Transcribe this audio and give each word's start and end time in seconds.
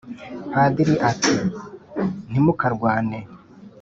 padiri 0.51 0.93
ati" 1.11 1.33
ntimukarwane 2.29 3.19